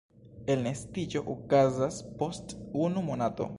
Elnestiĝo 0.53 1.21
okazas 1.35 2.01
post 2.23 2.59
unu 2.87 3.07
monato. 3.13 3.49